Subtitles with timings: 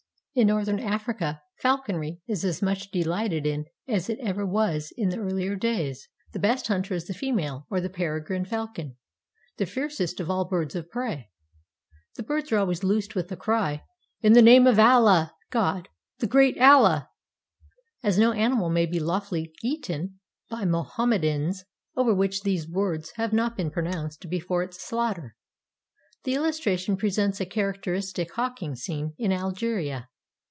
[0.33, 5.17] In northern Africa falconry is as much delighted in as it ever was in the
[5.19, 6.07] earlier days.
[6.31, 8.95] The best hunter is the female of the peregrine falcon,
[9.57, 11.31] the fiercest of all birds of prey.
[12.15, 13.83] The birds are always loosed with the cry,
[14.21, 15.89] "In the name of Allah [God],
[16.19, 17.09] the great Allah,"
[18.01, 21.65] as no animal may be lawfully eaten by Mohammedans
[21.97, 25.35] over which these words have not been pronounced before its slaughter.
[26.23, 30.07] The illustration presents a characteristic hawking scene in Algeria.